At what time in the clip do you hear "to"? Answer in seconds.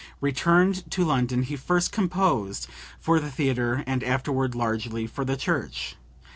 0.89-1.05